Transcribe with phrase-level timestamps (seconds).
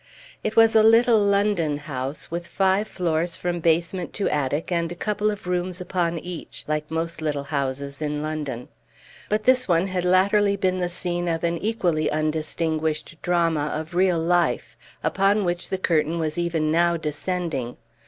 [0.43, 4.95] It was a little London house, with five floors from basement to attic, and a
[4.95, 8.67] couple of rooms upon each, like most little houses in London;
[9.29, 14.17] but this one had latterly been the scene of an equally undistinguished drama of real
[14.17, 17.77] life, upon which the curtain was even now descending.